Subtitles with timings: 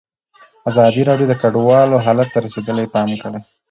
[0.69, 3.39] ازادي راډیو د کډوال حالت ته رسېدلي پام کړی.